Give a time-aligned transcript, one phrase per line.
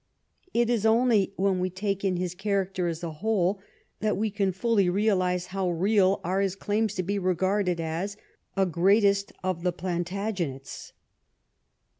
[0.51, 3.59] It is only when we take in his character as a whole,
[3.99, 8.17] that we can fully realise how real are his claims to be regarded as
[8.57, 10.93] a" greatest of the Plantagenets."